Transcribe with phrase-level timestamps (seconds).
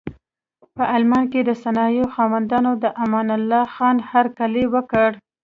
[0.75, 5.09] په المان کې د صنایعو خاوندانو د امان الله خان هرکلی وکړ.